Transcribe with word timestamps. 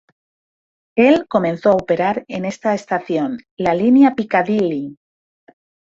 El 0.97 1.27
comenzó 1.27 1.69
a 1.69 1.73
operar 1.75 2.25
en 2.27 2.45
esta 2.45 2.73
estación 2.73 3.37
la 3.55 3.75
línea 3.75 4.15
Piccadilly. 4.15 4.97